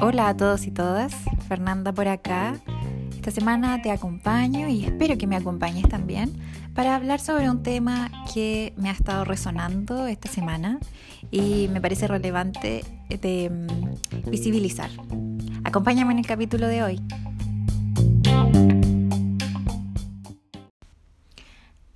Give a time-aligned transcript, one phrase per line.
[0.00, 1.14] Hola a todos y todas,
[1.48, 2.60] Fernanda por acá.
[3.14, 6.30] Esta semana te acompaño y espero que me acompañes también
[6.74, 10.78] para hablar sobre un tema que me ha estado resonando esta semana
[11.30, 14.90] y me parece relevante de mm, visibilizar.
[15.64, 17.00] Acompáñame en el capítulo de hoy.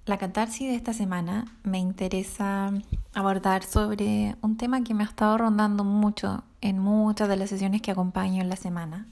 [0.07, 2.73] La catarsis de esta semana me interesa
[3.19, 7.82] abordar sobre un tema que me ha estado rondando mucho en muchas de las sesiones
[7.82, 9.08] que acompaño en la semana,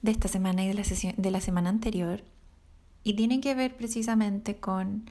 [0.00, 2.22] de esta semana y de la, sesión, de la semana anterior,
[3.04, 5.10] y tiene que ver precisamente con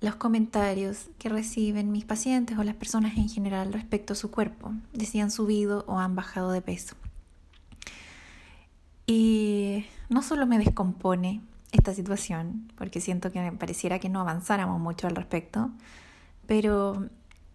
[0.00, 4.72] los comentarios que reciben mis pacientes o las personas en general respecto a su cuerpo,
[4.94, 6.96] de si han subido o han bajado de peso.
[9.06, 15.06] Y no solo me descompone esta situación, porque siento que pareciera que no avanzáramos mucho
[15.06, 15.70] al respecto,
[16.46, 17.08] pero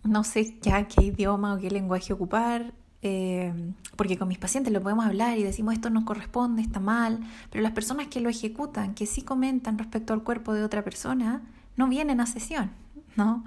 [0.07, 3.53] no sé ya qué idioma o qué lenguaje ocupar, eh,
[3.95, 7.19] porque con mis pacientes lo podemos hablar y decimos esto no corresponde, está mal,
[7.51, 11.41] pero las personas que lo ejecutan, que sí comentan respecto al cuerpo de otra persona,
[11.75, 12.71] no vienen a sesión,
[13.15, 13.43] ¿no?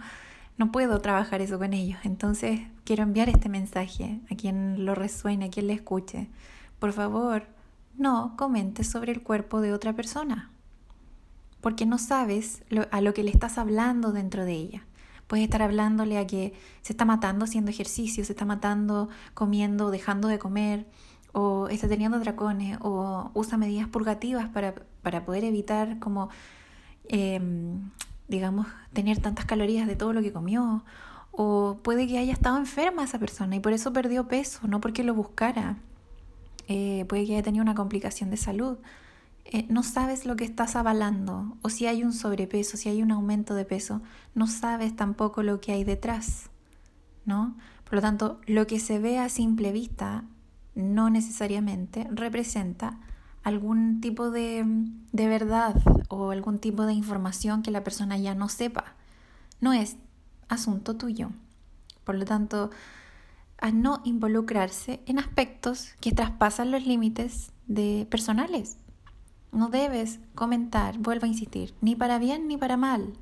[0.56, 1.98] No puedo trabajar eso con ellos.
[2.04, 6.28] Entonces quiero enviar este mensaje a quien lo resuene, a quien le escuche.
[6.78, 7.46] Por favor,
[7.96, 10.50] no comentes sobre el cuerpo de otra persona
[11.60, 14.82] porque no sabes a lo que le estás hablando dentro de ella.
[15.30, 20.26] Puedes estar hablándole a que se está matando haciendo ejercicio, se está matando comiendo, dejando
[20.26, 20.86] de comer,
[21.30, 26.30] o está teniendo dracones, o usa medidas purgativas para, para poder evitar como,
[27.04, 27.92] em,
[28.26, 30.82] digamos, tener tantas calorías de todo lo que comió.
[31.30, 35.04] O puede que haya estado enferma esa persona y por eso perdió peso, no porque
[35.04, 35.76] lo buscara.
[36.66, 38.78] Eh, puede que haya tenido una complicación de salud.
[39.44, 43.10] Eh, no sabes lo que estás avalando o si hay un sobrepeso, si hay un
[43.10, 44.02] aumento de peso,
[44.34, 46.50] no sabes tampoco lo que hay detrás,
[47.24, 47.56] ¿no?
[47.84, 50.24] Por lo tanto, lo que se ve a simple vista
[50.74, 52.98] no necesariamente representa
[53.42, 54.64] algún tipo de,
[55.12, 55.74] de verdad
[56.08, 58.94] o algún tipo de información que la persona ya no sepa.
[59.60, 59.96] No es
[60.48, 61.30] asunto tuyo.
[62.04, 62.70] Por lo tanto,
[63.58, 68.76] a no involucrarse en aspectos que traspasan los límites de personales.
[69.52, 73.12] No debes comentar, vuelvo a insistir, ni para bien ni para mal.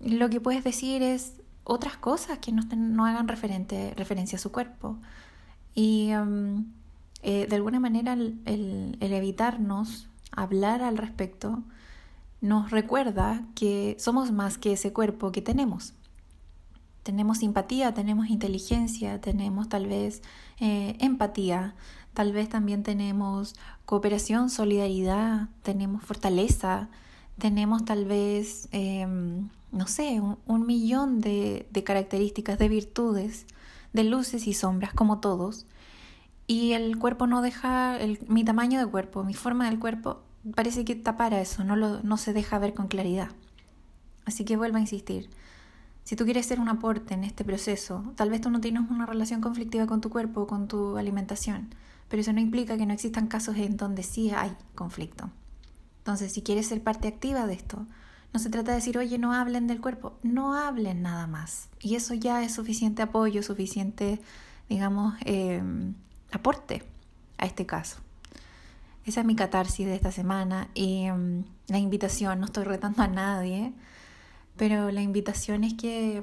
[0.00, 4.52] Lo que puedes decir es otras cosas que no, no hagan referente, referencia a su
[4.52, 4.96] cuerpo.
[5.74, 6.66] Y um,
[7.22, 11.62] eh, de alguna manera el, el, el evitarnos hablar al respecto
[12.40, 15.94] nos recuerda que somos más que ese cuerpo que tenemos.
[17.06, 20.22] Tenemos simpatía, tenemos inteligencia, tenemos tal vez
[20.58, 21.76] eh, empatía,
[22.16, 26.88] Tal vez también tenemos cooperación, solidaridad, tenemos fortaleza,
[27.36, 33.44] tenemos tal vez, em, no sé, un, millón de, características, de virtudes,
[33.92, 35.66] de luces y sombras, como todos.
[36.46, 40.22] Y el cuerpo no deja, mi tamaño de cuerpo, mi forma del cuerpo,
[40.54, 43.28] parece que tapara eso, no, lo, no se deja ver con claridad.
[44.24, 45.28] Así que vuelvo a insistir.
[46.06, 49.04] Si tú quieres ser un aporte en este proceso, tal vez tú no tienes una
[49.04, 51.68] relación conflictiva con tu cuerpo o con tu alimentación
[52.08, 55.30] pero eso no implica que no existan casos en donde sí hay conflicto.
[55.98, 57.84] Entonces, si quieres ser parte activa de esto,
[58.32, 61.68] no se trata de decir, oye, no hablen del cuerpo, no hablen nada más.
[61.80, 64.20] Y eso ya es suficiente apoyo, suficiente,
[64.68, 65.94] digamos, em,
[66.32, 66.84] aporte
[67.38, 67.98] a este caso.
[69.04, 73.08] Esa es mi catarsis de esta semana y em, la invitación, no estoy retando a
[73.08, 73.72] nadie,
[74.56, 76.22] pero la invitación es que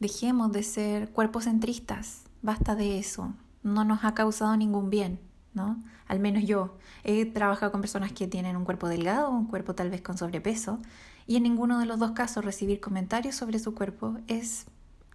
[0.00, 5.20] dejemos de ser cuerpos centristas, basta de eso, no nos ha causado ningún bien,
[5.54, 5.82] ¿no?
[6.06, 9.90] Al menos yo he trabajado con personas que tienen un cuerpo delgado, un cuerpo tal
[9.90, 10.78] vez con sobrepeso,
[11.26, 14.66] y en ninguno de los dos casos recibir comentarios sobre su cuerpo es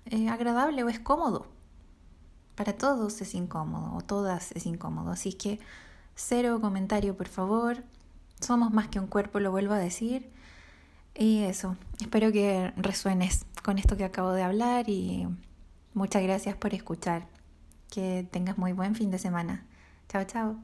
[0.06, 1.48] eh, agradable o es cómodo.
[2.56, 5.60] Para todos es incómodo o todas es incómodo, así que
[6.16, 7.84] cero comentario, por favor.
[8.42, 10.30] Somos más que un cuerpo, lo vuelvo a decir.
[11.16, 15.28] Y eso, espero que resuenes con esto que acabo de hablar y
[15.94, 17.28] muchas gracias por escuchar.
[17.90, 19.66] Que tengas muy buen fin de semana.
[20.08, 20.58] Chao, chao.